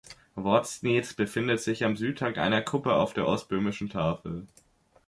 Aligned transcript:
Hvozdnice 0.35 1.13
befindet 1.15 1.61
sich 1.61 1.83
am 1.85 1.95
Südhang 1.95 2.35
einer 2.37 2.63
Kuppe 2.63 2.95
auf 2.95 3.13
der 3.13 3.27
Ostböhmischen 3.27 3.89
Tafel. 3.91 4.47